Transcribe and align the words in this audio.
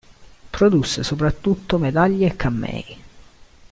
Produsse 0.51 1.03
soprattutto 1.03 1.77
medaglie 1.77 2.25
e 2.25 2.35
cammei. 2.35 2.97